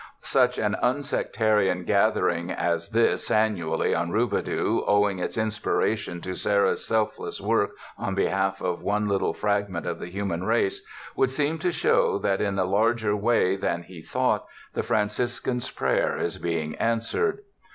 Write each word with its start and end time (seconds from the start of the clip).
Such 0.23 0.57
an 0.57 0.75
unsec 0.81 1.31
tarian 1.31 1.85
gathering 1.85 2.49
as 2.49 2.89
this 2.89 3.29
annually 3.29 3.93
on 3.93 4.09
Rubidoux, 4.09 4.83
owing 4.87 5.19
its 5.19 5.37
inspiration 5.37 6.21
to 6.21 6.33
Serra 6.33 6.75
's 6.75 6.83
selfless 6.83 7.39
work 7.39 7.73
on 7.99 8.15
behalf 8.15 8.61
of 8.63 8.81
one 8.81 9.07
little 9.07 9.35
fragment 9.35 9.85
of 9.85 9.99
the 9.99 10.07
human 10.09 10.43
race, 10.43 10.83
would 11.15 11.31
seem 11.31 11.59
to 11.59 11.71
show 11.71 12.17
that 12.17 12.41
in 12.41 12.57
a 12.57 12.65
larger 12.65 13.15
way 13.15 13.55
than 13.55 13.83
he 13.83 14.01
thought 14.01 14.47
the 14.73 14.81
Franciscan's 14.81 15.69
prayer 15.69 16.17
is 16.17 16.39
being 16.39 16.73
answered. 16.77 17.41